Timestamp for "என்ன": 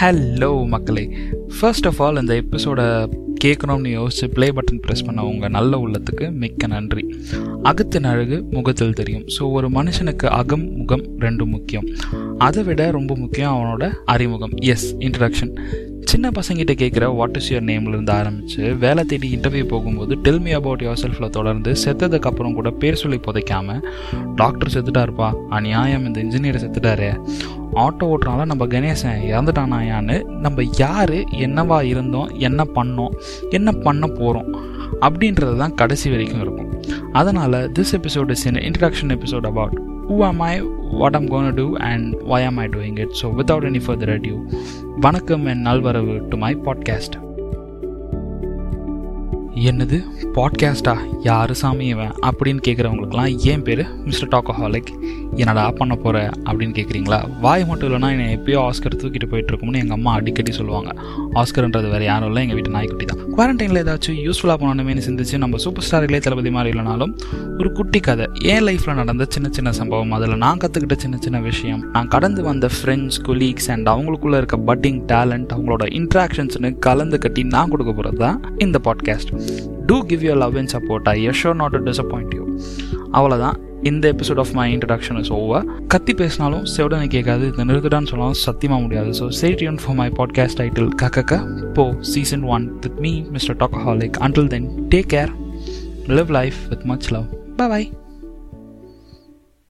32.38-32.64, 33.50-33.72